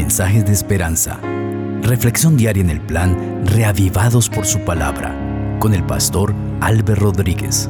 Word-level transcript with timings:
Mensajes 0.00 0.46
de 0.46 0.52
Esperanza. 0.52 1.20
Reflexión 1.82 2.34
diaria 2.34 2.62
en 2.62 2.70
el 2.70 2.80
plan 2.80 3.44
Reavivados 3.44 4.30
por 4.30 4.46
su 4.46 4.60
palabra 4.60 5.14
con 5.60 5.74
el 5.74 5.84
pastor 5.84 6.34
Álvaro 6.62 7.12
Rodríguez. 7.12 7.68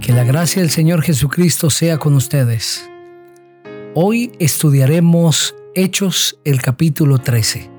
Que 0.00 0.12
la 0.12 0.24
gracia 0.24 0.60
del 0.60 0.72
Señor 0.72 1.02
Jesucristo 1.02 1.70
sea 1.70 1.98
con 1.98 2.14
ustedes. 2.14 2.90
Hoy 3.94 4.32
estudiaremos 4.40 5.54
Hechos 5.76 6.36
el 6.44 6.60
capítulo 6.60 7.18
13. 7.18 7.70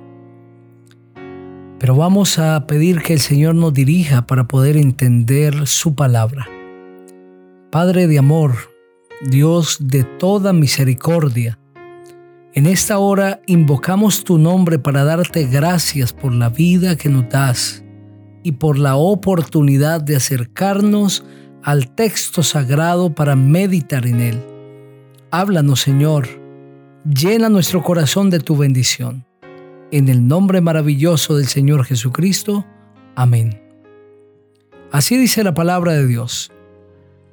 Pero 1.77 1.95
vamos 1.97 2.39
a 2.39 2.65
pedir 2.67 3.01
que 3.01 3.11
el 3.11 3.19
Señor 3.19 3.55
nos 3.55 3.73
dirija 3.73 4.25
para 4.27 4.47
poder 4.47 4.77
entender 4.77 5.67
su 5.67 5.93
palabra. 5.93 6.47
Padre 7.69 8.07
de 8.07 8.17
amor, 8.17 8.55
Dios 9.29 9.77
de 9.81 10.05
toda 10.05 10.53
misericordia, 10.53 11.59
en 12.55 12.67
esta 12.67 12.99
hora 12.99 13.41
invocamos 13.47 14.23
tu 14.23 14.37
nombre 14.37 14.77
para 14.77 15.03
darte 15.03 15.45
gracias 15.45 16.13
por 16.13 16.33
la 16.33 16.49
vida 16.49 16.95
que 16.95 17.09
nos 17.09 17.27
das 17.27 17.83
y 18.43 18.53
por 18.53 18.77
la 18.77 18.95
oportunidad 18.95 20.01
de 20.01 20.15
acercarnos 20.15 21.23
al 21.63 21.89
texto 21.95 22.43
sagrado 22.43 23.15
para 23.15 23.35
meditar 23.35 24.05
en 24.05 24.19
él. 24.21 24.45
Háblanos, 25.31 25.81
Señor, 25.81 26.27
llena 27.03 27.49
nuestro 27.49 27.81
corazón 27.81 28.29
de 28.29 28.39
tu 28.39 28.55
bendición. 28.55 29.25
En 29.91 30.07
el 30.07 30.27
nombre 30.27 30.61
maravilloso 30.61 31.37
del 31.37 31.47
Señor 31.47 31.85
Jesucristo. 31.85 32.67
Amén. 33.15 33.61
Así 34.91 35.17
dice 35.17 35.43
la 35.43 35.55
palabra 35.55 35.93
de 35.93 36.05
Dios. 36.05 36.52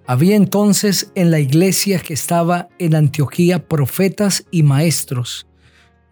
Había 0.07 0.37
entonces 0.37 1.13
en 1.15 1.31
la 1.31 1.39
iglesia 1.39 2.01
que 2.01 2.15
estaba 2.15 2.69
en 2.79 2.95
Antioquía 2.95 3.69
profetas 3.69 4.45
y 4.51 4.63
maestros. 4.63 5.47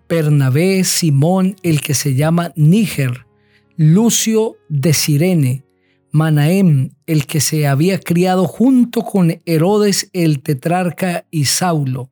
Bernabé, 0.08 0.84
Simón, 0.84 1.56
el 1.62 1.80
que 1.80 1.94
se 1.94 2.14
llama 2.14 2.52
Níger, 2.56 3.26
Lucio 3.76 4.56
de 4.68 4.92
Sirene, 4.94 5.64
Manaem, 6.10 6.90
el 7.06 7.26
que 7.26 7.40
se 7.40 7.66
había 7.66 8.00
criado 8.00 8.46
junto 8.46 9.02
con 9.02 9.40
Herodes 9.44 10.08
el 10.12 10.42
tetrarca 10.42 11.26
y 11.30 11.44
Saulo. 11.44 12.10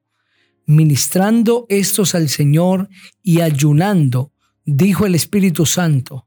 Ministrando 0.66 1.66
estos 1.68 2.14
al 2.14 2.28
Señor 2.28 2.88
y 3.22 3.40
ayunando, 3.40 4.32
dijo 4.64 5.06
el 5.06 5.14
Espíritu 5.14 5.64
Santo, 5.64 6.26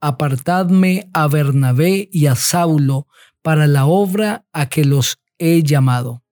apartadme 0.00 1.10
a 1.12 1.28
Bernabé 1.28 2.08
y 2.10 2.26
a 2.26 2.36
Saulo 2.36 3.06
para 3.42 3.66
la 3.66 3.86
obra 3.86 4.46
a 4.52 4.68
que 4.68 4.84
los 4.84 5.18
he 5.38 5.62
llamado. 5.62 6.22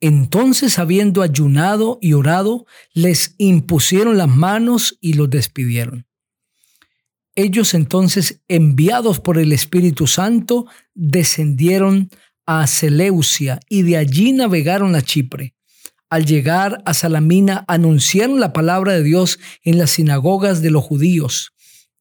Entonces, 0.00 0.78
habiendo 0.78 1.22
ayunado 1.22 1.98
y 2.00 2.14
orado, 2.14 2.66
les 2.94 3.34
impusieron 3.36 4.16
las 4.16 4.28
manos 4.28 4.96
y 5.00 5.12
los 5.12 5.28
despidieron. 5.28 6.06
Ellos 7.34 7.74
entonces, 7.74 8.40
enviados 8.48 9.20
por 9.20 9.38
el 9.38 9.52
Espíritu 9.52 10.06
Santo, 10.06 10.66
descendieron 10.94 12.10
a 12.46 12.66
Seleucia 12.66 13.60
y 13.68 13.82
de 13.82 13.98
allí 13.98 14.32
navegaron 14.32 14.94
a 14.94 15.02
Chipre. 15.02 15.54
Al 16.08 16.24
llegar 16.24 16.82
a 16.86 16.94
Salamina, 16.94 17.64
anunciaron 17.68 18.40
la 18.40 18.52
palabra 18.52 18.94
de 18.94 19.04
Dios 19.04 19.38
en 19.62 19.78
las 19.78 19.92
sinagogas 19.92 20.60
de 20.60 20.70
los 20.70 20.82
judíos. 20.82 21.52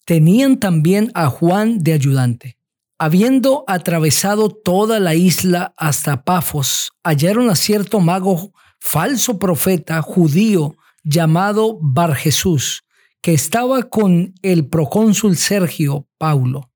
Tenían 0.06 0.60
también 0.60 1.12
a 1.14 1.28
Juan 1.28 1.84
de 1.84 1.94
ayudante. 1.94 2.59
Habiendo 3.02 3.64
atravesado 3.66 4.50
toda 4.50 5.00
la 5.00 5.16
isla 5.16 5.74
hasta 5.78 6.26
Pafos, 6.26 6.92
hallaron 7.02 7.50
a 7.50 7.56
cierto 7.56 8.02
mago 8.02 8.52
falso 8.78 9.40
profeta 9.40 10.02
judío 10.02 10.76
llamado 11.06 11.80
Bar 11.82 12.14
Jesús, 12.14 12.84
que 13.22 13.34
estaba 13.34 13.84
con 13.84 14.34
el 14.42 14.68
procónsul 14.68 15.38
Sergio 15.38 16.10
Paulo, 16.18 16.72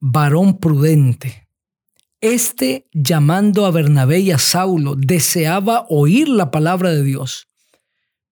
varón 0.00 0.58
prudente. 0.58 1.46
Este, 2.22 2.88
llamando 2.94 3.66
a 3.66 3.70
Bernabé 3.70 4.20
y 4.20 4.30
a 4.30 4.38
Saulo, 4.38 4.94
deseaba 4.96 5.84
oír 5.90 6.26
la 6.26 6.50
palabra 6.50 6.88
de 6.88 7.02
Dios, 7.02 7.48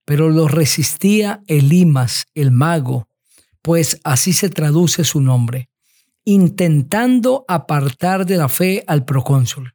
pero 0.07 0.31
lo 0.31 0.49
resistía 0.49 1.43
Elimas, 1.47 2.25
el 2.35 2.53
mago, 2.53 3.07
pues 3.61 4.01
así 4.03 4.33
se 4.33 4.49
traduce 4.49 5.05
su 5.05 5.21
nombre 5.21 5.69
intentando 6.25 7.45
apartar 7.49 8.27
de 8.27 8.37
la 8.37 8.49
fe 8.49 8.85
al 8.87 9.05
procónsul. 9.05 9.75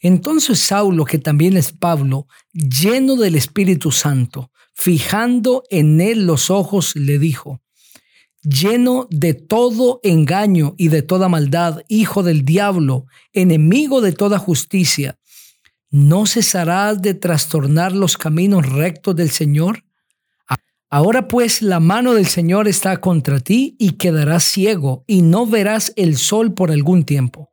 Entonces 0.00 0.60
Saulo, 0.60 1.04
que 1.04 1.18
también 1.18 1.56
es 1.56 1.72
Pablo, 1.72 2.26
lleno 2.52 3.16
del 3.16 3.34
Espíritu 3.34 3.90
Santo, 3.90 4.50
fijando 4.74 5.64
en 5.70 6.00
él 6.00 6.26
los 6.26 6.50
ojos, 6.50 6.94
le 6.96 7.18
dijo, 7.18 7.60
lleno 8.42 9.06
de 9.10 9.34
todo 9.34 10.00
engaño 10.02 10.74
y 10.78 10.88
de 10.88 11.02
toda 11.02 11.28
maldad, 11.28 11.82
hijo 11.88 12.22
del 12.22 12.44
diablo, 12.44 13.06
enemigo 13.32 14.00
de 14.00 14.12
toda 14.12 14.38
justicia, 14.38 15.18
¿no 15.90 16.26
cesarás 16.26 17.02
de 17.02 17.14
trastornar 17.14 17.92
los 17.92 18.16
caminos 18.16 18.66
rectos 18.66 19.16
del 19.16 19.30
Señor? 19.30 19.84
Ahora 20.92 21.28
pues 21.28 21.62
la 21.62 21.78
mano 21.78 22.14
del 22.14 22.26
Señor 22.26 22.66
está 22.66 22.96
contra 23.00 23.38
ti 23.38 23.76
y 23.78 23.92
quedarás 23.92 24.42
ciego 24.42 25.04
y 25.06 25.22
no 25.22 25.46
verás 25.46 25.92
el 25.94 26.16
sol 26.16 26.52
por 26.52 26.72
algún 26.72 27.04
tiempo. 27.04 27.50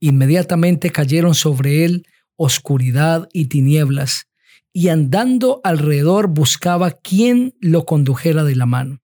Inmediatamente 0.00 0.90
cayeron 0.90 1.34
sobre 1.34 1.84
él 1.84 2.06
oscuridad 2.36 3.28
y 3.32 3.46
tinieblas, 3.46 4.28
y 4.72 4.88
andando 4.88 5.60
alrededor 5.64 6.28
buscaba 6.28 6.92
quién 6.92 7.54
lo 7.60 7.84
condujera 7.84 8.44
de 8.44 8.54
la 8.54 8.64
mano. 8.64 9.00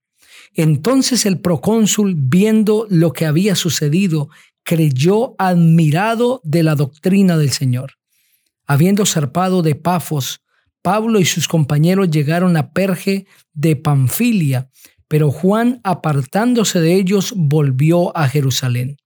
Entonces 0.54 1.26
el 1.26 1.40
procónsul, 1.40 2.14
viendo 2.16 2.86
lo 2.88 3.12
que 3.12 3.26
había 3.26 3.56
sucedido, 3.56 4.28
creyó 4.62 5.34
admirado 5.36 6.40
de 6.44 6.62
la 6.62 6.76
doctrina 6.76 7.36
del 7.36 7.50
Señor. 7.50 7.94
Habiendo 8.66 9.04
zarpado 9.04 9.62
de 9.62 9.74
Pafos, 9.74 10.43
Pablo 10.84 11.18
y 11.18 11.24
sus 11.24 11.48
compañeros 11.48 12.10
llegaron 12.10 12.58
a 12.58 12.74
Perge 12.74 13.26
de 13.54 13.74
Panfilia, 13.74 14.68
pero 15.08 15.30
Juan, 15.30 15.80
apartándose 15.82 16.78
de 16.78 16.92
ellos, 16.92 17.32
volvió 17.34 18.14
a 18.14 18.28
Jerusalén. 18.28 18.98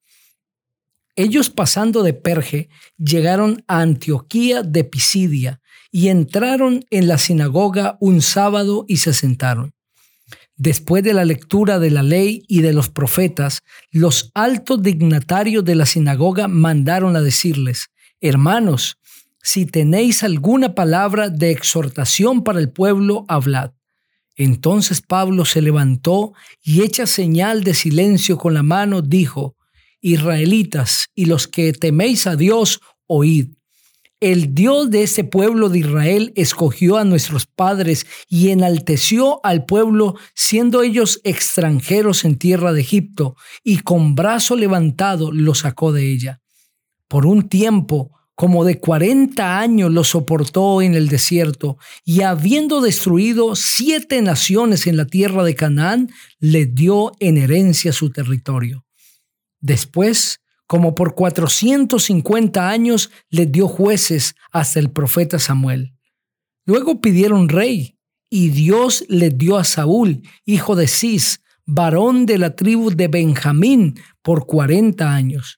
Ellos 1.15 1.51
pasando 1.51 2.03
de 2.03 2.15
Perge, 2.15 2.69
llegaron 2.97 3.63
a 3.69 3.81
Antioquía 3.81 4.65
de 4.65 4.83
Pisidia 4.83 5.61
y 5.93 6.09
entraron 6.09 6.85
en 6.91 7.07
la 7.07 7.17
sinagoga 7.17 7.97
un 8.01 8.23
sábado 8.23 8.85
y 8.89 8.97
se 8.97 9.15
sentaron. 9.15 9.73
Después 10.57 11.05
de 11.05 11.15
la 11.15 11.25
lectura 11.25 11.79
de 11.79 11.93
la 11.93 12.03
ley 12.03 12.43
y 12.49 12.61
de 12.61 12.73
los 12.73 12.89
profetas, 12.89 13.61
los 13.93 14.33
altos 14.35 14.83
dignatarios 14.83 15.65
de 15.65 15.77
la 15.77 15.87
sinagoga 15.87 16.49
mandaron 16.49 17.15
a 17.15 17.21
decirles, 17.21 17.87
Hermanos, 18.21 18.99
si 19.51 19.65
tenéis 19.65 20.25
alguna 20.25 20.75
palabra 20.75 21.31
de 21.31 21.51
exhortación 21.51 22.45
para 22.45 22.61
el 22.61 22.71
pueblo, 22.71 23.25
hablad. 23.29 23.71
Entonces 24.37 25.01
Pablo 25.01 25.47
se 25.47 25.63
levantó 25.63 26.35
y 26.63 26.83
hecha 26.83 27.07
señal 27.07 27.65
de 27.65 27.73
silencio 27.73 28.37
con 28.37 28.53
la 28.53 28.63
mano, 28.63 29.01
dijo, 29.01 29.57
Israelitas 30.03 31.07
y 31.15 31.25
los 31.25 31.49
que 31.49 31.73
teméis 31.73 32.27
a 32.27 32.37
Dios, 32.37 32.83
oíd. 33.07 33.55
El 34.21 34.55
Dios 34.55 34.91
de 34.91 35.05
ese 35.05 35.25
pueblo 35.25 35.71
de 35.71 35.79
Israel 35.79 36.31
escogió 36.37 36.99
a 36.99 37.05
nuestros 37.05 37.47
padres 37.47 38.05
y 38.29 38.51
enalteció 38.51 39.41
al 39.45 39.65
pueblo, 39.65 40.17
siendo 40.35 40.83
ellos 40.83 41.23
extranjeros 41.25 42.27
en 42.27 42.37
tierra 42.37 42.75
de 42.75 42.83
Egipto, 42.83 43.35
y 43.65 43.79
con 43.79 44.15
brazo 44.15 44.57
levantado 44.57 45.33
los 45.33 45.61
sacó 45.61 45.93
de 45.93 46.13
ella. 46.13 46.43
Por 47.09 47.25
un 47.25 47.49
tiempo 47.49 48.18
como 48.39 48.65
de 48.65 48.79
cuarenta 48.79 49.59
años 49.59 49.91
lo 49.91 50.05
soportó 50.05 50.81
en 50.81 50.95
el 50.95 51.09
desierto, 51.09 51.77
y 52.05 52.23
habiendo 52.23 52.81
destruido 52.81 53.57
siete 53.57 54.23
naciones 54.23 54.87
en 54.87 54.97
la 54.97 55.07
tierra 55.07 55.43
de 55.43 55.57
Canaán, 55.57 56.13
le 56.39 56.67
dio 56.67 57.11
en 57.19 57.37
herencia 57.37 57.93
su 57.93 58.11
territorio. 58.11 58.87
Después, 59.59 60.39
como 60.69 60.95
por 60.95 61.17
cuatrocientos 61.17 62.05
cincuenta 62.05 62.71
años, 62.71 63.11
le 63.29 63.47
dio 63.47 63.67
jueces 63.67 64.37
hasta 64.53 64.79
el 64.79 64.93
profeta 64.93 65.41
Samuel. 65.41 65.95
Luego 66.65 67.01
pidieron 67.01 67.49
rey, 67.49 67.99
y 68.31 68.51
Dios 68.51 69.05
le 69.09 69.31
dio 69.31 69.57
a 69.57 69.65
Saúl, 69.65 70.23
hijo 70.45 70.77
de 70.77 70.87
Cis, 70.87 71.41
varón 71.67 72.25
de 72.25 72.39
la 72.39 72.55
tribu 72.55 72.93
de 72.93 73.09
Benjamín, 73.09 73.99
por 74.23 74.47
cuarenta 74.47 75.13
años. 75.13 75.58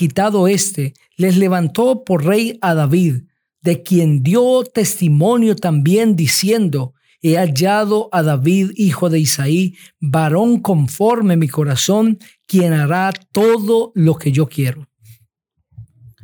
Quitado 0.00 0.48
éste, 0.48 0.94
les 1.18 1.36
levantó 1.36 2.04
por 2.04 2.24
rey 2.24 2.58
a 2.62 2.72
David, 2.72 3.24
de 3.60 3.82
quien 3.82 4.22
dio 4.22 4.64
testimonio 4.64 5.54
también 5.56 6.16
diciendo, 6.16 6.94
he 7.20 7.36
hallado 7.36 8.08
a 8.10 8.22
David, 8.22 8.70
hijo 8.76 9.10
de 9.10 9.20
Isaí, 9.20 9.76
varón 10.00 10.60
conforme 10.60 11.36
mi 11.36 11.48
corazón, 11.48 12.18
quien 12.46 12.72
hará 12.72 13.12
todo 13.30 13.92
lo 13.94 14.16
que 14.16 14.32
yo 14.32 14.48
quiero. 14.48 14.88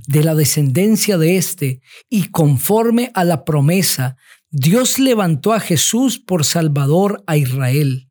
De 0.08 0.24
la 0.24 0.34
descendencia 0.34 1.18
de 1.18 1.36
éste, 1.36 1.82
y 2.08 2.28
conforme 2.30 3.10
a 3.12 3.24
la 3.24 3.44
promesa, 3.44 4.16
Dios 4.48 4.98
levantó 4.98 5.52
a 5.52 5.60
Jesús 5.60 6.18
por 6.18 6.46
Salvador 6.46 7.22
a 7.26 7.36
Israel. 7.36 8.05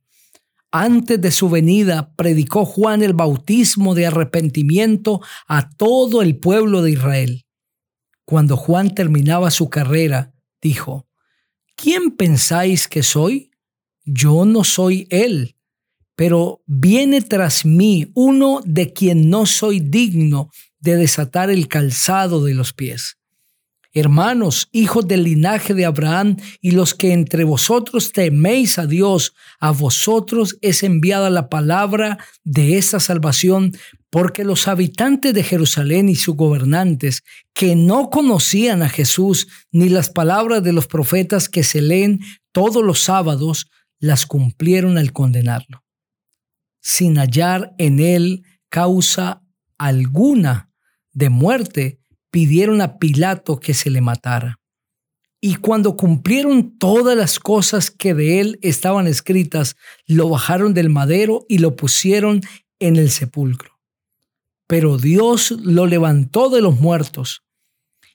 Antes 0.78 1.22
de 1.22 1.32
su 1.32 1.48
venida, 1.50 2.14
predicó 2.18 2.66
Juan 2.66 3.02
el 3.02 3.14
bautismo 3.14 3.96
de 3.96 4.08
arrepentimiento 4.08 5.22
a 5.48 5.70
todo 5.70 6.22
el 6.22 6.38
pueblo 6.38 6.82
de 6.82 6.92
Israel. 6.92 7.46
Cuando 8.26 8.58
Juan 8.58 8.94
terminaba 8.94 9.52
su 9.52 9.70
carrera, 9.70 10.34
dijo, 10.62 11.08
¿quién 11.78 12.12
pensáis 12.12 12.90
que 12.90 13.04
soy? 13.04 13.52
Yo 14.04 14.44
no 14.44 14.66
soy 14.66 15.08
él, 15.12 15.56
pero 16.18 16.62
viene 16.66 17.22
tras 17.22 17.64
mí 17.66 18.12
uno 18.14 18.60
de 18.66 18.92
quien 18.92 19.30
no 19.30 19.46
soy 19.46 19.80
digno 19.80 20.50
de 20.80 20.98
desatar 20.98 21.50
el 21.50 21.70
calzado 21.70 22.44
de 22.44 22.54
los 22.54 22.74
pies. 22.74 23.18
Hermanos, 23.98 24.68
hijos 24.74 25.08
del 25.08 25.24
linaje 25.24 25.74
de 25.74 25.86
Abraham, 25.86 26.36
y 26.60 26.72
los 26.72 26.94
que 26.94 27.14
entre 27.14 27.46
vosotros 27.46 28.12
teméis 28.12 28.78
a 28.78 28.88
Dios, 28.88 29.34
a 29.58 29.72
vosotros 29.72 30.58
es 30.60 30.84
enviada 30.84 31.30
la 31.30 31.48
palabra 31.48 32.18
de 32.44 32.78
esta 32.78 33.00
salvación, 33.00 33.72
porque 34.10 34.44
los 34.44 34.68
habitantes 34.68 35.34
de 35.34 35.44
Jerusalén 35.44 36.10
y 36.10 36.16
sus 36.16 36.36
gobernantes, 36.36 37.24
que 37.54 37.78
no 37.78 38.10
conocían 38.10 38.84
a 38.84 38.90
Jesús 38.90 39.48
ni 39.72 39.88
las 39.88 40.10
palabras 40.10 40.62
de 40.62 40.74
los 40.74 40.88
profetas 40.88 41.48
que 41.48 41.64
se 41.64 41.82
leen 41.82 42.20
todos 42.52 42.84
los 42.84 43.00
sábados, 43.00 43.72
las 44.00 44.26
cumplieron 44.26 44.98
al 44.98 45.14
condenarlo, 45.14 45.86
sin 46.82 47.16
hallar 47.16 47.74
en 47.78 48.02
él 48.02 48.44
causa 48.68 49.42
alguna 49.78 50.70
de 51.14 51.30
muerte, 51.30 52.02
pidieron 52.36 52.82
a 52.82 53.00
Pilato 53.00 53.62
que 53.62 53.74
se 53.74 53.90
le 53.90 54.02
matara. 54.02 54.60
Y 55.40 55.56
cuando 55.56 55.96
cumplieron 55.96 56.78
todas 56.78 57.16
las 57.16 57.40
cosas 57.40 57.90
que 57.90 58.14
de 58.14 58.42
él 58.42 58.60
estaban 58.62 59.08
escritas, 59.08 59.78
lo 60.06 60.28
bajaron 60.28 60.74
del 60.74 60.90
madero 60.90 61.46
y 61.48 61.60
lo 61.60 61.78
pusieron 61.78 62.42
en 62.78 62.98
el 62.98 63.10
sepulcro. 63.10 63.80
Pero 64.68 64.98
Dios 64.98 65.52
lo 65.52 65.86
levantó 65.86 66.50
de 66.50 66.60
los 66.60 66.78
muertos, 66.78 67.42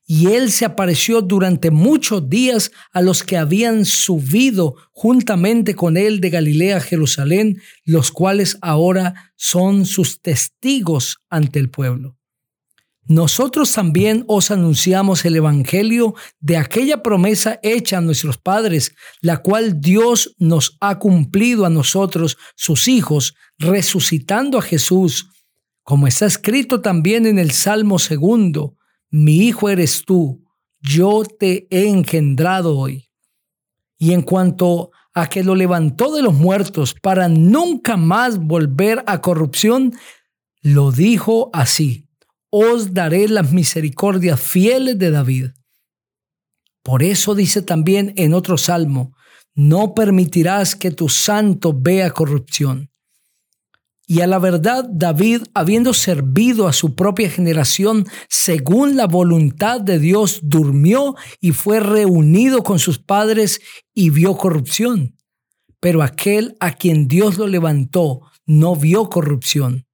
y 0.07 0.27
él 0.27 0.53
se 0.53 0.67
apareció 0.67 1.23
durante 1.23 1.71
muchos 1.71 2.29
días 2.29 2.73
a 2.93 3.01
los 3.01 3.23
que 3.23 3.39
habían 3.39 3.87
subido 3.87 4.77
juntamente 4.93 5.75
con 5.75 5.97
él 5.97 6.21
de 6.21 6.29
Galilea 6.29 6.77
a 6.77 6.81
Jerusalén, 6.81 7.63
los 7.85 8.13
cuales 8.13 8.59
ahora 8.61 9.33
son 9.37 9.87
sus 9.87 10.21
testigos 10.21 11.23
ante 11.31 11.59
el 11.59 11.71
pueblo. 11.71 12.20
Nosotros 13.11 13.73
también 13.73 14.25
os 14.29 14.53
anunciamos 14.53 15.25
el 15.25 15.35
Evangelio 15.35 16.15
de 16.39 16.57
aquella 16.57 17.03
promesa 17.03 17.59
hecha 17.65 17.99
a 17.99 18.01
nuestros 18.01 18.39
padres, 18.39 18.95
la 19.21 19.39
cual 19.39 19.81
Dios 19.81 20.37
nos 20.39 20.77
ha 20.81 21.01
cumplido 21.01 21.67
a 21.67 21.71
nosotros, 21.71 22.39
sus 22.55 22.87
hijos, 22.87 23.35
resucitando 23.59 24.59
a 24.59 24.63
Jesús, 24.63 25.29
como 25.83 26.07
está 26.07 26.27
escrito 26.27 26.83
también 26.83 27.27
en 27.27 27.41
el 27.41 27.51
Salmo 27.51 27.99
segundo, 27.99 28.77
mi 29.11 29.39
hijo 29.39 29.69
eres 29.69 30.05
tú, 30.05 30.45
yo 30.81 31.25
te 31.25 31.67
he 31.71 31.89
engendrado 31.89 32.79
hoy. 32.79 33.11
Y 33.99 34.13
en 34.13 34.23
cuanto 34.23 34.93
a 35.15 35.29
que 35.29 35.43
lo 35.43 35.57
levantó 35.57 36.15
de 36.15 36.23
los 36.23 36.35
muertos 36.35 36.95
para 36.95 37.27
nunca 37.27 37.97
más 37.97 38.39
volver 38.39 39.03
a 39.09 39.21
corrupción, 39.21 39.95
lo 40.63 40.93
dijo 40.93 41.51
así 41.53 42.07
os 42.51 42.95
daré 42.95 43.29
las 43.29 43.53
misericordias 43.53 44.41
fieles 44.41 44.99
de 44.99 45.11
David. 45.11 45.51
Por 46.83 47.03
eso 47.03 47.35
dice 47.35 47.63
también 47.63 48.13
en 48.17 48.35
otro 48.35 48.59
salmo, 48.59 49.15
no 49.55 49.95
permitirás 49.95 50.75
que 50.75 50.91
tu 50.91 51.09
santo 51.09 51.73
vea 51.79 52.11
corrupción. 52.11 52.91
Y 54.07 54.23
a 54.23 54.27
la 54.27 54.41
verdad, 54.41 54.89
David, 54.91 55.43
habiendo 55.55 55.95
servido 55.95 56.67
a 56.67 56.73
su 56.73 56.97
propia 56.97 57.31
generación 57.31 58.07
según 58.29 58.97
la 58.97 59.07
voluntad 59.07 59.81
de 59.81 60.01
Dios, 60.01 60.41
durmió 60.43 61.15
y 61.41 61.53
fue 61.53 61.79
reunido 61.79 62.65
con 62.65 62.81
sus 62.81 62.99
padres 62.99 63.61
y 63.95 64.11
vio 64.11 64.37
corrupción. 64.37 65.17
Pero 65.79 66.03
aquel 66.03 66.57
a 66.59 66.73
quien 66.73 67.07
Dios 67.07 67.39
lo 67.39 67.47
levantó 67.47 68.23
no 68.47 68.75
vio 68.75 69.09
corrupción. 69.09 69.87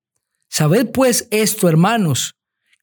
Sabed 0.49 0.93
pues 0.93 1.29
esto, 1.31 1.69
hermanos, 1.69 2.36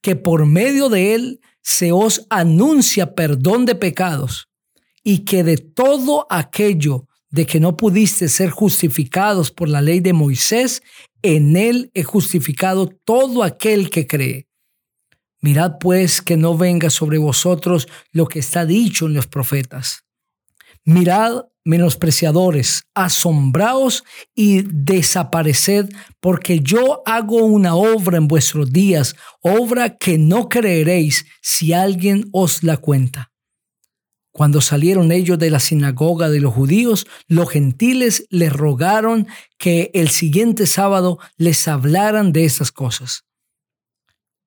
que 0.03 0.15
por 0.15 0.45
medio 0.45 0.89
de 0.89 1.15
él 1.15 1.39
se 1.63 1.91
os 1.94 2.27
anuncia 2.29 3.15
perdón 3.15 3.65
de 3.65 3.73
pecados 3.73 4.50
y 5.01 5.19
que 5.19 5.44
de 5.44 5.57
todo 5.57 6.27
aquello 6.29 7.07
de 7.31 7.45
que 7.47 7.59
no 7.59 7.77
pudiste 7.77 8.27
ser 8.27 8.51
justificados 8.51 9.50
por 9.50 9.69
la 9.69 9.81
ley 9.81 10.01
de 10.01 10.13
Moisés, 10.13 10.83
en 11.23 11.55
él 11.55 11.89
he 11.95 12.03
justificado 12.03 12.88
todo 12.88 13.44
aquel 13.44 13.89
que 13.89 14.05
cree. 14.05 14.47
Mirad 15.41 15.77
pues 15.79 16.21
que 16.21 16.38
no 16.38 16.57
venga 16.57 16.89
sobre 16.89 17.17
vosotros 17.17 17.88
lo 18.11 18.27
que 18.27 18.39
está 18.39 18.65
dicho 18.65 19.07
en 19.07 19.13
los 19.13 19.27
profetas. 19.27 20.03
Mirad 20.85 21.45
menospreciadores, 21.65 22.83
asombraos 22.94 24.03
y 24.35 24.63
desapareced, 24.63 25.89
porque 26.19 26.59
yo 26.59 27.01
hago 27.06 27.45
una 27.45 27.75
obra 27.75 28.18
en 28.18 28.27
vuestros 28.27 28.71
días, 28.71 29.15
obra 29.41 29.97
que 29.97 30.18
no 30.18 30.50
creeréis 30.50 31.25
si 31.41 31.71
alguien 31.71 32.25
os 32.33 32.63
la 32.63 32.77
cuenta. 32.77 33.31
Cuando 34.31 34.62
salieron 34.62 35.12
ellos 35.12 35.39
de 35.39 35.51
la 35.51 35.59
sinagoga 35.59 36.30
de 36.30 36.41
los 36.41 36.53
judíos, 36.53 37.06
los 37.27 37.50
gentiles 37.50 38.25
les 38.29 38.51
rogaron 38.51 39.27
que 39.57 39.91
el 39.94 40.09
siguiente 40.09 40.65
sábado 40.65 41.19
les 41.38 41.68
hablaran 41.68 42.33
de 42.33 42.45
esas 42.45 42.71
cosas 42.71 43.25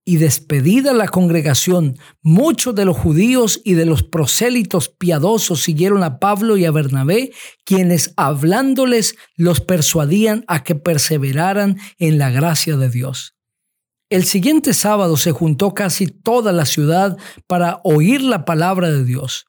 y 0.09 0.19
despedida 0.19 0.93
la 0.93 1.09
congregación, 1.09 1.99
muchos 2.23 2.77
de 2.77 2.85
los 2.85 2.97
judíos 2.97 3.61
y 3.65 3.75
de 3.75 3.87
los 3.87 4.05
prosélitos 4.05 4.89
piadosos 4.89 5.63
siguieron 5.63 6.05
a 6.05 6.21
Pablo 6.21 6.57
y 6.57 6.65
a 6.65 6.71
Bernabé, 6.71 7.33
quienes 7.65 8.15
hablándoles 8.17 9.17
los 9.37 9.61
persuadían 9.61 10.45
a 10.47 10.63
que 10.63 10.77
perseveraran 10.77 11.77
en 11.99 12.19
la 12.19 12.31
gracia 12.31 12.77
de 12.77 12.89
Dios. 12.89 13.35
El 14.09 14.25
siguiente 14.25 14.75
sábado 14.75 15.17
se 15.17 15.33
juntó 15.33 15.75
casi 15.75 16.07
toda 16.07 16.53
la 16.53 16.67
ciudad 16.67 17.19
para 17.49 17.81
oír 17.83 18.23
la 18.23 18.45
palabra 18.45 18.93
de 18.93 19.05
Dios. 19.05 19.47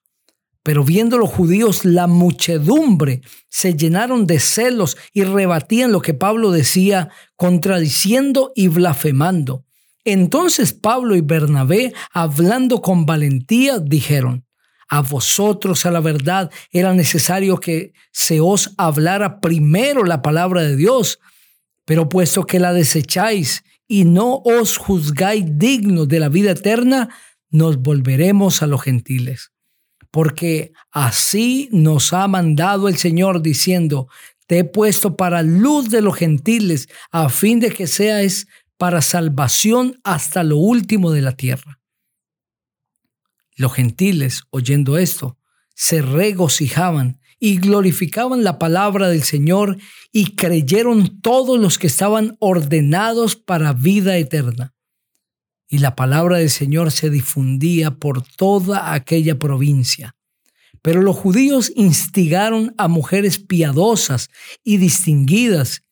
Pero 0.64 0.84
viendo 0.84 1.20
los 1.20 1.30
judíos 1.30 1.86
la 1.86 2.08
muchedumbre, 2.08 3.22
se 3.48 3.76
llenaron 3.76 4.26
de 4.26 4.40
celos 4.40 4.98
y 5.14 5.24
rebatían 5.24 5.92
lo 5.92 6.02
que 6.02 6.16
Pablo 6.16 6.50
decía, 6.50 7.10
contradiciendo 7.36 8.52
y 8.56 8.70
blasfemando. 8.70 9.67
Entonces 10.10 10.72
Pablo 10.72 11.18
y 11.18 11.22
Bernabé, 11.22 11.94
hablando 12.14 12.82
con 12.82 13.06
valentía, 13.06 13.78
dijeron, 13.78 14.46
a 14.88 15.02
vosotros 15.02 15.86
a 15.86 15.92
la 15.92 16.00
verdad 16.00 16.50
era 16.72 16.94
necesario 16.94 17.58
que 17.58 17.92
se 18.14 18.40
os 18.40 18.74
hablara 18.78 19.42
primero 19.42 20.06
la 20.06 20.22
palabra 20.22 20.62
de 20.62 20.78
Dios, 20.78 21.20
pero 21.84 22.08
puesto 22.08 22.46
que 22.46 22.58
la 22.58 22.72
desecháis 22.72 23.66
y 23.86 24.06
no 24.06 24.42
os 24.46 24.78
juzgáis 24.78 25.44
dignos 25.46 26.08
de 26.08 26.22
la 26.22 26.30
vida 26.30 26.52
eterna, 26.52 27.10
nos 27.50 27.76
volveremos 27.76 28.62
a 28.62 28.68
los 28.68 28.84
gentiles. 28.84 29.52
Porque 30.10 30.72
así 30.90 31.68
nos 31.74 32.14
ha 32.14 32.26
mandado 32.30 32.88
el 32.88 32.96
Señor 32.96 33.42
diciendo, 33.42 34.08
te 34.46 34.60
he 34.60 34.64
puesto 34.64 35.18
para 35.18 35.42
luz 35.42 35.90
de 35.90 36.02
los 36.02 36.16
gentiles, 36.16 36.88
a 37.12 37.28
fin 37.28 37.60
de 37.60 37.72
que 37.72 37.88
seas 37.88 38.48
para 38.78 39.02
salvación 39.02 40.00
hasta 40.04 40.44
lo 40.44 40.58
último 40.58 41.12
de 41.12 41.22
la 41.22 41.34
tierra. 41.34 41.80
Los 43.56 43.74
gentiles, 43.74 44.44
oyendo 44.52 44.98
esto, 44.98 45.38
se 45.74 46.02
regocijaban 46.02 47.20
y 47.40 47.58
glorificaban 47.58 48.44
la 48.44 48.60
palabra 48.60 49.10
del 49.10 49.24
Señor 49.24 49.78
y 50.12 50.36
creyeron 50.36 51.22
todos 51.22 51.60
los 51.60 51.78
que 51.78 51.88
estaban 51.88 52.36
ordenados 52.40 53.36
para 53.36 53.74
vida 53.74 54.18
eterna. 54.18 54.74
Y 55.68 55.80
la 55.80 55.96
palabra 55.96 56.38
del 56.38 56.50
Señor 56.50 56.92
se 56.92 57.10
difundía 57.10 57.92
por 57.92 58.24
toda 58.24 58.94
aquella 58.94 59.38
provincia. 59.38 60.16
Pero 60.82 61.02
los 61.02 61.16
judíos 61.16 61.72
instigaron 61.76 62.74
a 62.78 62.88
mujeres 62.88 63.40
piadosas 63.40 64.30
y 64.64 64.78
distinguidas 64.78 65.84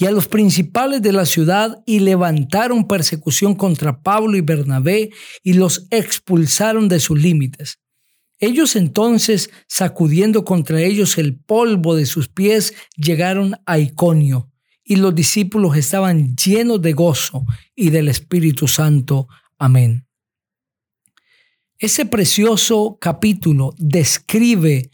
y 0.00 0.06
a 0.06 0.12
los 0.12 0.28
principales 0.28 1.02
de 1.02 1.12
la 1.12 1.26
ciudad 1.26 1.82
y 1.84 1.98
levantaron 1.98 2.86
persecución 2.86 3.56
contra 3.56 4.00
Pablo 4.00 4.36
y 4.36 4.42
Bernabé 4.42 5.10
y 5.42 5.54
los 5.54 5.88
expulsaron 5.90 6.88
de 6.88 7.00
sus 7.00 7.20
límites. 7.20 7.80
Ellos 8.38 8.76
entonces, 8.76 9.50
sacudiendo 9.66 10.44
contra 10.44 10.80
ellos 10.80 11.18
el 11.18 11.36
polvo 11.36 11.96
de 11.96 12.06
sus 12.06 12.28
pies, 12.28 12.74
llegaron 12.96 13.56
a 13.66 13.80
Iconio, 13.80 14.52
y 14.84 14.96
los 14.96 15.12
discípulos 15.14 15.76
estaban 15.76 16.36
llenos 16.36 16.80
de 16.80 16.92
gozo 16.92 17.44
y 17.74 17.90
del 17.90 18.08
Espíritu 18.08 18.68
Santo. 18.68 19.26
Amén. 19.58 20.06
Ese 21.76 22.06
precioso 22.06 22.98
capítulo 23.00 23.74
describe 23.76 24.90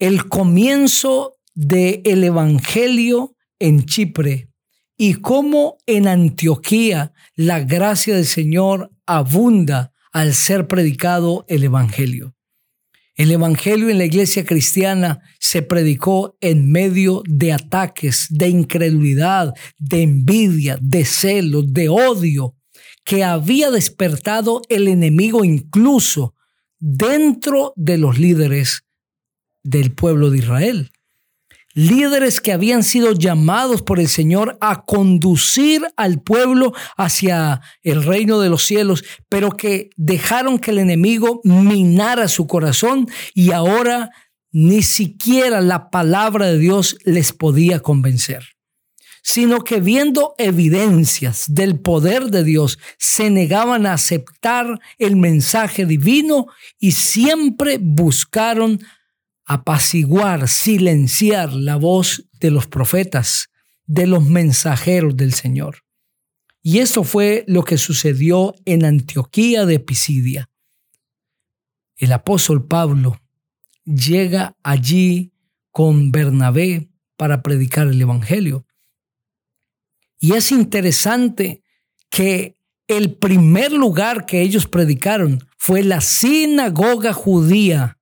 el 0.00 0.28
comienzo 0.28 1.38
del 1.54 2.00
el 2.04 2.24
Evangelio 2.24 3.36
en 3.60 3.84
Chipre 3.84 4.48
y 4.96 5.14
cómo 5.14 5.78
en 5.86 6.08
Antioquía 6.08 7.12
la 7.36 7.60
gracia 7.60 8.16
del 8.16 8.26
Señor 8.26 8.90
abunda 9.06 9.92
al 10.12 10.34
ser 10.34 10.66
predicado 10.66 11.44
el 11.48 11.64
Evangelio. 11.64 12.34
El 13.14 13.30
Evangelio 13.30 13.88
en 13.88 13.98
la 13.98 14.06
iglesia 14.06 14.44
cristiana 14.44 15.20
se 15.38 15.62
predicó 15.62 16.36
en 16.40 16.72
medio 16.72 17.22
de 17.26 17.52
ataques, 17.52 18.26
de 18.30 18.48
incredulidad, 18.48 19.54
de 19.78 20.02
envidia, 20.02 20.78
de 20.80 21.04
celo, 21.04 21.62
de 21.62 21.88
odio, 21.88 22.56
que 23.04 23.24
había 23.24 23.70
despertado 23.70 24.62
el 24.68 24.88
enemigo 24.88 25.44
incluso 25.44 26.34
dentro 26.78 27.72
de 27.76 27.98
los 27.98 28.18
líderes 28.18 28.82
del 29.62 29.92
pueblo 29.92 30.30
de 30.30 30.38
Israel 30.38 30.90
líderes 31.74 32.40
que 32.40 32.52
habían 32.52 32.82
sido 32.82 33.12
llamados 33.12 33.82
por 33.82 34.00
el 34.00 34.08
Señor 34.08 34.58
a 34.60 34.84
conducir 34.84 35.82
al 35.96 36.20
pueblo 36.20 36.72
hacia 36.96 37.60
el 37.82 38.02
reino 38.02 38.40
de 38.40 38.48
los 38.48 38.64
cielos, 38.64 39.04
pero 39.28 39.50
que 39.50 39.90
dejaron 39.96 40.58
que 40.58 40.72
el 40.72 40.78
enemigo 40.78 41.40
minara 41.44 42.28
su 42.28 42.46
corazón 42.46 43.08
y 43.34 43.52
ahora 43.52 44.10
ni 44.52 44.82
siquiera 44.82 45.60
la 45.60 45.90
palabra 45.90 46.46
de 46.46 46.58
Dios 46.58 46.96
les 47.04 47.32
podía 47.32 47.80
convencer 47.80 48.44
sino 49.22 49.64
que 49.64 49.80
viendo 49.80 50.34
evidencias 50.38 51.44
del 51.48 51.78
poder 51.78 52.30
de 52.30 52.44
Dios, 52.44 52.78
se 52.98 53.30
negaban 53.30 53.86
a 53.86 53.94
aceptar 53.94 54.80
el 54.98 55.16
mensaje 55.16 55.86
divino 55.86 56.46
y 56.78 56.92
siempre 56.92 57.78
buscaron 57.80 58.80
apaciguar, 59.50 60.48
silenciar 60.48 61.52
la 61.52 61.74
voz 61.74 62.24
de 62.38 62.52
los 62.52 62.68
profetas, 62.68 63.48
de 63.84 64.06
los 64.06 64.24
mensajeros 64.24 65.16
del 65.16 65.34
Señor. 65.34 65.78
Y 66.62 66.78
esto 66.78 67.02
fue 67.02 67.42
lo 67.48 67.64
que 67.64 67.76
sucedió 67.76 68.54
en 68.64 68.84
Antioquía 68.84 69.66
de 69.66 69.80
Pisidia. 69.80 70.48
El 71.96 72.12
apóstol 72.12 72.64
Pablo 72.64 73.20
llega 73.84 74.56
allí 74.62 75.32
con 75.72 76.12
Bernabé 76.12 76.88
para 77.16 77.42
predicar 77.42 77.88
el 77.88 78.00
Evangelio. 78.00 78.68
Y 80.20 80.34
es 80.34 80.52
interesante 80.52 81.64
que 82.08 82.54
el 82.86 83.16
primer 83.16 83.72
lugar 83.72 84.26
que 84.26 84.42
ellos 84.42 84.68
predicaron 84.68 85.44
fue 85.58 85.82
la 85.82 86.00
sinagoga 86.00 87.12
judía 87.12 87.96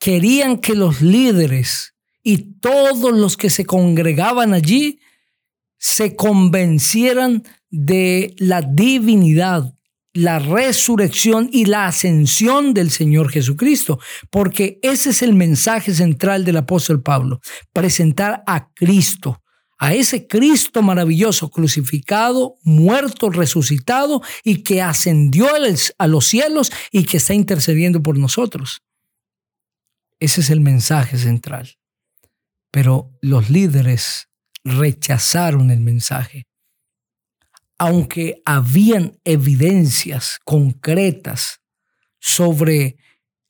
querían 0.00 0.56
que 0.56 0.74
los 0.74 1.02
líderes 1.02 1.94
y 2.24 2.58
todos 2.58 3.12
los 3.12 3.36
que 3.36 3.50
se 3.50 3.64
congregaban 3.64 4.54
allí 4.54 4.98
se 5.78 6.16
convencieran 6.16 7.44
de 7.70 8.34
la 8.38 8.62
divinidad, 8.62 9.74
la 10.12 10.38
resurrección 10.38 11.48
y 11.52 11.66
la 11.66 11.86
ascensión 11.86 12.74
del 12.74 12.90
Señor 12.90 13.30
Jesucristo, 13.30 14.00
porque 14.30 14.78
ese 14.82 15.10
es 15.10 15.22
el 15.22 15.34
mensaje 15.34 15.94
central 15.94 16.44
del 16.44 16.56
apóstol 16.56 17.02
Pablo, 17.02 17.40
presentar 17.72 18.42
a 18.46 18.70
Cristo, 18.72 19.42
a 19.78 19.94
ese 19.94 20.26
Cristo 20.26 20.82
maravilloso, 20.82 21.50
crucificado, 21.50 22.56
muerto, 22.62 23.30
resucitado 23.30 24.22
y 24.44 24.62
que 24.62 24.82
ascendió 24.82 25.46
a 25.98 26.06
los 26.06 26.26
cielos 26.26 26.72
y 26.90 27.04
que 27.04 27.18
está 27.18 27.34
intercediendo 27.34 28.02
por 28.02 28.18
nosotros. 28.18 28.82
Ese 30.20 30.42
es 30.42 30.50
el 30.50 30.60
mensaje 30.60 31.16
central. 31.16 31.78
Pero 32.70 33.18
los 33.22 33.50
líderes 33.50 34.28
rechazaron 34.62 35.70
el 35.70 35.80
mensaje. 35.80 36.46
Aunque 37.78 38.42
habían 38.44 39.18
evidencias 39.24 40.38
concretas 40.44 41.60
sobre 42.20 42.98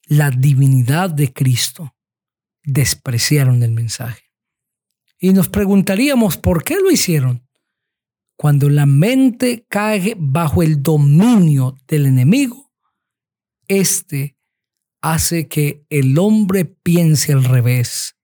la 0.04 0.30
divinidad 0.30 1.10
de 1.10 1.32
Cristo, 1.32 1.96
despreciaron 2.62 3.62
el 3.64 3.72
mensaje. 3.72 4.22
Y 5.18 5.32
nos 5.32 5.48
preguntaríamos 5.48 6.36
por 6.36 6.62
qué 6.62 6.76
lo 6.76 6.90
hicieron. 6.90 7.46
Cuando 8.36 8.70
la 8.70 8.86
mente 8.86 9.66
cae 9.68 10.14
bajo 10.16 10.62
el 10.62 10.82
dominio 10.82 11.76
del 11.86 12.06
enemigo, 12.06 12.72
éste 13.68 14.36
hace 15.00 15.48
que 15.48 15.84
el 15.90 16.18
hombre 16.18 16.64
piense 16.64 17.32
al 17.32 17.44
revés, 17.44 18.16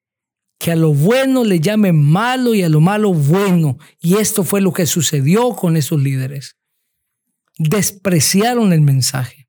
que 0.59 0.73
a 0.73 0.77
lo 0.77 0.93
bueno 0.93 1.45
le 1.45 1.61
llame 1.61 1.93
malo 1.93 2.55
y 2.55 2.63
a 2.63 2.69
lo 2.69 2.81
malo 2.81 3.13
bueno. 3.13 3.79
Y 4.01 4.17
esto 4.17 4.45
fue 4.45 4.61
lo 4.61 4.73
que 4.73 4.87
sucedió 4.87 5.51
con 5.51 5.77
esos 5.77 6.01
líderes. 6.01 6.57
Despreciaron 7.59 8.73
el 8.73 8.81
mensaje. 8.81 9.49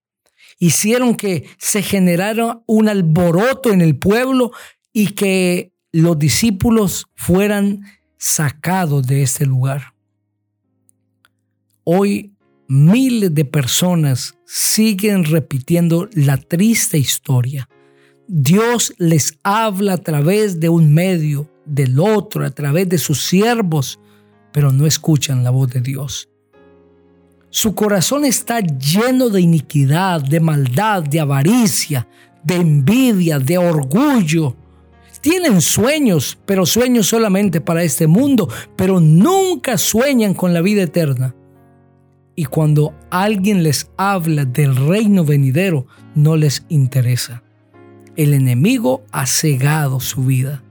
Hicieron 0.59 1.15
que 1.15 1.47
se 1.57 1.81
generara 1.81 2.61
un 2.65 2.89
alboroto 2.89 3.71
en 3.71 3.81
el 3.81 3.97
pueblo 3.97 4.51
y 4.91 5.11
que 5.11 5.73
los 5.91 6.17
discípulos 6.17 7.07
fueran 7.15 7.83
sacados 8.17 9.05
de 9.05 9.21
este 9.21 9.45
lugar. 9.45 9.93
Hoy 11.83 12.36
miles 12.67 13.33
de 13.33 13.45
personas 13.45 14.37
siguen 14.45 15.25
repitiendo 15.25 16.09
la 16.13 16.37
triste 16.37 16.97
historia. 16.97 17.69
Dios 18.27 18.93
les 18.97 19.37
habla 19.43 19.93
a 19.93 19.97
través 19.97 20.59
de 20.59 20.69
un 20.69 20.93
medio, 20.93 21.49
del 21.65 21.99
otro, 21.99 22.45
a 22.45 22.51
través 22.51 22.89
de 22.89 22.97
sus 22.97 23.25
siervos, 23.25 23.99
pero 24.51 24.71
no 24.71 24.85
escuchan 24.85 25.43
la 25.43 25.49
voz 25.49 25.69
de 25.69 25.81
Dios. 25.81 26.29
Su 27.49 27.73
corazón 27.73 28.25
está 28.25 28.59
lleno 28.59 29.29
de 29.29 29.41
iniquidad, 29.41 30.21
de 30.21 30.39
maldad, 30.39 31.03
de 31.03 31.19
avaricia, 31.19 32.07
de 32.43 32.55
envidia, 32.55 33.39
de 33.39 33.57
orgullo. 33.57 34.55
Tienen 35.21 35.61
sueños, 35.61 36.37
pero 36.45 36.65
sueños 36.65 37.07
solamente 37.07 37.61
para 37.61 37.83
este 37.83 38.07
mundo, 38.07 38.49
pero 38.75 38.99
nunca 38.99 39.77
sueñan 39.77 40.33
con 40.33 40.53
la 40.53 40.61
vida 40.61 40.83
eterna. 40.83 41.35
Y 42.39 42.45
cuando 42.45 42.93
alguien 43.09 43.63
les 43.63 43.89
habla 43.97 44.45
del 44.45 44.75
reino 44.75 45.25
venidero, 45.25 45.87
no 46.13 46.35
les 46.35 46.63
interesa. 46.69 47.41
El 48.15 48.35
enemigo 48.35 49.03
ha 49.11 49.25
cegado 49.25 49.99
su 49.99 50.23
vida. 50.23 50.63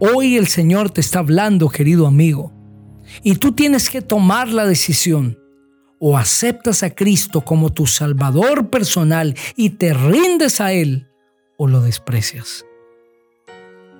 Hoy 0.00 0.36
el 0.36 0.46
Señor 0.48 0.90
te 0.90 1.00
está 1.00 1.20
hablando, 1.20 1.70
querido 1.70 2.06
amigo, 2.06 2.52
y 3.22 3.36
tú 3.36 3.52
tienes 3.52 3.88
que 3.88 4.02
tomar 4.02 4.48
la 4.48 4.66
decisión. 4.66 5.38
O 5.98 6.18
aceptas 6.18 6.82
a 6.82 6.90
Cristo 6.90 7.40
como 7.40 7.72
tu 7.72 7.86
Salvador 7.86 8.68
personal 8.68 9.34
y 9.56 9.70
te 9.70 9.94
rindes 9.94 10.60
a 10.60 10.74
Él, 10.74 11.08
o 11.56 11.68
lo 11.68 11.80
desprecias. 11.80 12.66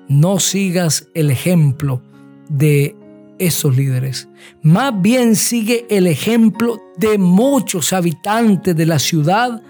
No 0.08 0.38
sigas 0.40 1.08
el 1.14 1.30
ejemplo 1.30 2.02
de 2.50 2.94
esos 3.38 3.76
líderes. 3.76 4.28
Más 4.62 5.00
bien 5.00 5.36
sigue 5.36 5.86
el 5.90 6.06
ejemplo 6.06 6.80
de 6.96 7.18
muchos 7.18 7.92
habitantes 7.92 8.76
de 8.76 8.86
la 8.86 8.98
ciudad 8.98 9.62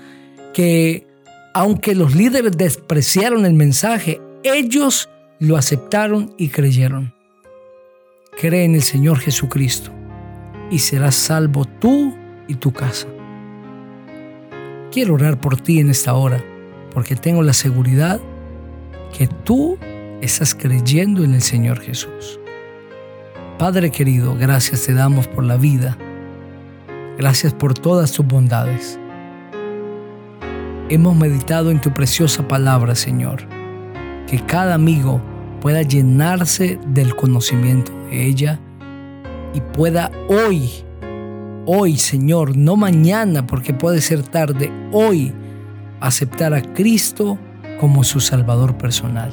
que, 0.53 1.07
aunque 1.55 1.95
los 1.95 2.15
líderes 2.15 2.57
despreciaron 2.57 3.47
el 3.47 3.55
mensaje, 3.55 4.21
ellos 4.43 5.09
lo 5.39 5.57
aceptaron 5.57 6.35
y 6.39 6.49
creyeron. 6.49 7.15
Cree 8.39 8.65
en 8.65 8.75
el 8.75 8.83
Señor 8.83 9.19
Jesucristo 9.19 9.91
y 10.71 10.79
serás 10.79 11.15
salvo 11.15 11.65
tú 11.65 12.15
y 12.49 12.55
tu 12.57 12.73
casa. 12.73 13.07
Quiero 14.91 15.15
orar 15.15 15.41
por 15.41 15.61
ti 15.61 15.81
en 15.81 15.91
esta 15.91 16.15
hora 16.15 16.43
porque 16.93 17.17
tengo 17.17 17.43
la 17.43 17.53
seguridad 17.53 18.21
que 19.17 19.27
tú 19.27 19.79
estás 20.21 20.55
creyendo 20.55 21.25
en 21.25 21.35
el 21.35 21.43
Señor 21.43 21.81
Jesús. 21.81 22.41
Padre 23.59 23.91
querido, 23.91 24.35
gracias 24.35 24.85
te 24.85 24.95
damos 24.95 25.29
por 25.29 25.45
la 25.45 25.57
vida. 25.57 25.97
Gracias 27.17 27.55
por 27.55 27.73
todas 27.73 28.11
tus 28.11 28.27
bondades. 28.27 28.99
Hemos 30.89 31.17
meditado 31.17 31.71
en 31.71 31.81
tu 31.81 31.93
preciosa 31.93 32.49
palabra, 32.49 32.97
Señor. 32.97 33.47
Que 34.27 34.41
cada 34.41 34.75
amigo 34.75 35.23
pueda 35.61 35.83
llenarse 35.83 36.81
del 36.89 37.15
conocimiento 37.15 37.93
de 38.11 38.27
ella 38.27 38.61
y 39.55 39.61
pueda 39.61 40.11
hoy, 40.29 40.71
hoy, 41.65 41.97
Señor, 41.97 42.57
no 42.57 42.75
mañana 42.75 43.47
porque 43.47 43.73
puede 43.73 44.01
ser 44.01 44.23
tarde, 44.25 44.73
hoy 44.91 45.33
aceptar 46.01 46.55
a 46.55 46.61
Cristo 46.61 47.39
como 47.79 48.03
su 48.03 48.19
Salvador 48.19 48.77
personal. 48.77 49.33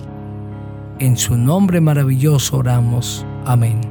En 0.99 1.17
su 1.17 1.35
nombre 1.35 1.81
maravilloso 1.81 2.57
oramos. 2.57 3.25
Amén. 3.45 3.90